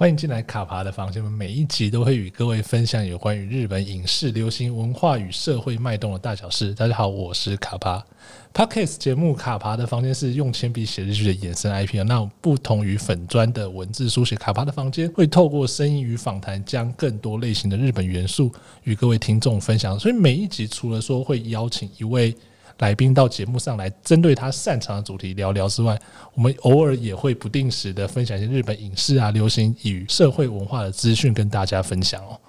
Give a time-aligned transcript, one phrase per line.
[0.00, 1.22] 欢迎进来卡爬的房间。
[1.22, 6.72] 每一集都会与各位分享有关于日本影视、流行文化与社会脉动的大小事。
[6.72, 8.02] 大家好，我是卡爬。
[8.54, 12.02] Podcast 节目《卡爬的房间》是用铅笔写日记的衍生 IP。
[12.02, 18.50] 那不同于粉砖的文字书写，卡爬的房间会透过声音与访谈，将更多类型的日本元素
[18.84, 20.00] 与各位听众分享。
[20.00, 22.34] 所以每一集除了说会邀请一位
[22.80, 25.98] 来宾到节目上来，针对他擅长的主题聊聊之外，
[26.34, 32.38] 我们偶尔也会不定时的分享一些日本影视啊、流行与社会文化的资讯跟大家分享哦。